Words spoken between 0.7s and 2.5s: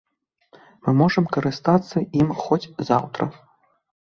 Мы можам карыстацца ім